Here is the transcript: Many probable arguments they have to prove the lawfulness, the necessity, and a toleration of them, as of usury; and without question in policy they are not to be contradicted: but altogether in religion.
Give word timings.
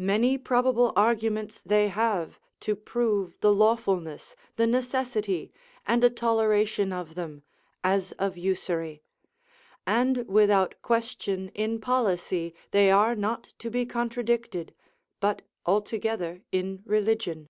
Many 0.00 0.38
probable 0.38 0.90
arguments 0.96 1.60
they 1.60 1.88
have 1.88 2.40
to 2.60 2.74
prove 2.74 3.36
the 3.42 3.52
lawfulness, 3.52 4.34
the 4.56 4.66
necessity, 4.66 5.52
and 5.86 6.02
a 6.02 6.08
toleration 6.08 6.94
of 6.94 7.14
them, 7.14 7.42
as 7.84 8.12
of 8.12 8.38
usury; 8.38 9.02
and 9.86 10.26
without 10.30 10.80
question 10.80 11.50
in 11.50 11.78
policy 11.78 12.54
they 12.70 12.90
are 12.90 13.14
not 13.14 13.52
to 13.58 13.68
be 13.70 13.84
contradicted: 13.84 14.72
but 15.20 15.42
altogether 15.66 16.40
in 16.50 16.82
religion. 16.86 17.46